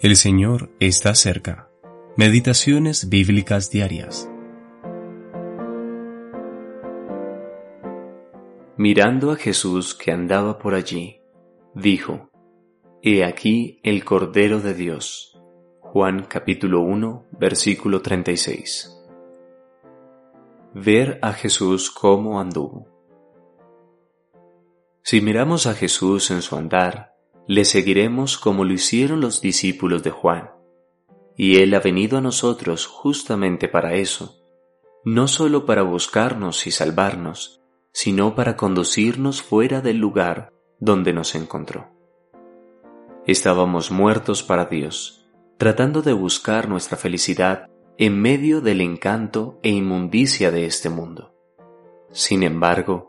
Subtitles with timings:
[0.00, 1.70] El Señor está cerca.
[2.16, 4.28] Meditaciones bíblicas diarias.
[8.76, 11.20] Mirando a Jesús que andaba por allí,
[11.74, 12.28] dijo,
[13.02, 15.40] He aquí el Cordero de Dios.
[15.80, 19.00] Juan capítulo 1, versículo 36.
[20.74, 22.88] Ver a Jesús cómo anduvo.
[25.02, 27.13] Si miramos a Jesús en su andar,
[27.46, 30.50] le seguiremos como lo hicieron los discípulos de Juan.
[31.36, 34.40] Y Él ha venido a nosotros justamente para eso,
[35.04, 37.60] no solo para buscarnos y salvarnos,
[37.92, 41.90] sino para conducirnos fuera del lugar donde nos encontró.
[43.26, 45.26] Estábamos muertos para Dios,
[45.58, 51.34] tratando de buscar nuestra felicidad en medio del encanto e inmundicia de este mundo.
[52.10, 53.08] Sin embargo,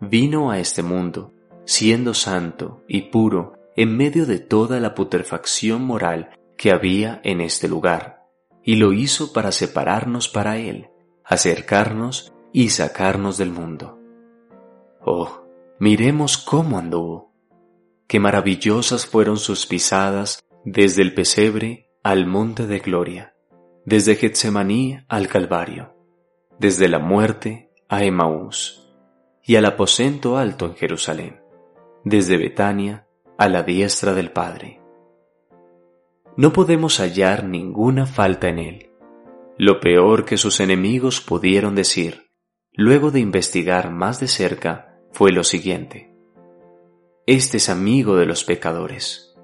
[0.00, 1.32] vino a este mundo,
[1.64, 7.68] siendo santo y puro en medio de toda la putrefacción moral que había en este
[7.68, 8.24] lugar,
[8.62, 10.88] y lo hizo para separarnos para Él,
[11.24, 14.00] acercarnos y sacarnos del mundo.
[15.04, 15.42] Oh,
[15.78, 17.32] miremos cómo anduvo.
[18.08, 23.34] Qué maravillosas fueron sus pisadas desde el pesebre al monte de gloria,
[23.84, 25.94] desde Getsemaní al Calvario,
[26.58, 28.90] desde la muerte a Emaús
[29.42, 31.40] y al aposento alto en Jerusalén,
[32.04, 33.05] desde Betania
[33.38, 34.80] a la diestra del Padre.
[36.36, 38.90] No podemos hallar ninguna falta en él.
[39.58, 42.30] Lo peor que sus enemigos pudieron decir,
[42.72, 46.14] luego de investigar más de cerca, fue lo siguiente.
[47.26, 49.34] Este es amigo de los pecadores.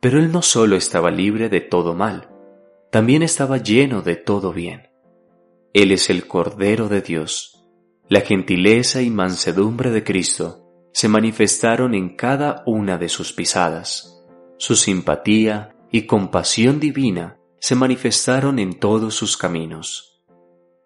[0.00, 2.30] Pero él no solo estaba libre de todo mal,
[2.90, 4.88] también estaba lleno de todo bien.
[5.72, 7.66] Él es el Cordero de Dios,
[8.08, 10.63] la gentileza y mansedumbre de Cristo
[10.94, 14.24] se manifestaron en cada una de sus pisadas.
[14.58, 20.22] Su simpatía y compasión divina se manifestaron en todos sus caminos.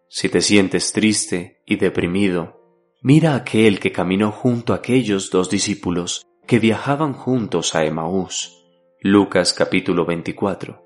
[0.08, 2.58] Si te sientes triste y deprimido,
[3.02, 8.64] mira aquel que caminó junto a aquellos dos discípulos que viajaban juntos a Emaús.
[9.02, 10.82] Lucas capítulo 24.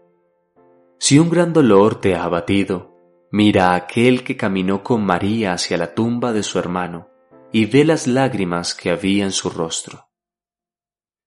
[0.98, 2.96] Si un gran dolor te ha abatido,
[3.30, 7.11] mira a aquel que caminó con María hacia la tumba de su hermano
[7.52, 10.08] y ve las lágrimas que había en su rostro.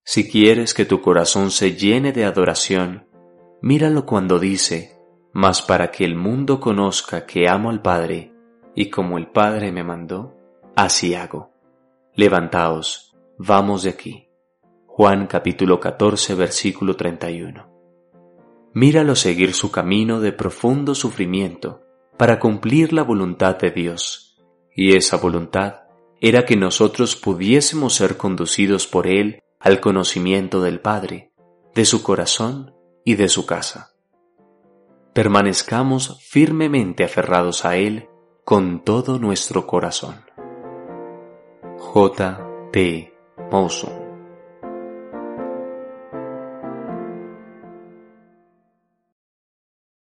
[0.03, 3.07] Si quieres que tu corazón se llene de adoración,
[3.61, 4.99] míralo cuando dice,
[5.33, 8.33] mas para que el mundo conozca que amo al Padre,
[8.75, 10.35] y como el Padre me mandó,
[10.75, 11.51] así hago.
[12.15, 14.29] Levantaos, vamos de aquí.
[14.87, 17.69] Juan capítulo 14 versículo 31.
[18.73, 21.83] Míralo seguir su camino de profundo sufrimiento
[22.17, 24.37] para cumplir la voluntad de Dios,
[24.73, 25.84] y esa voluntad
[26.21, 31.31] era que nosotros pudiésemos ser conducidos por Él al conocimiento del Padre,
[31.73, 33.93] de su corazón y de su casa.
[35.13, 38.09] Permanezcamos firmemente aferrados a Él
[38.43, 40.25] con todo nuestro corazón.
[41.79, 42.69] J.
[42.71, 43.13] T.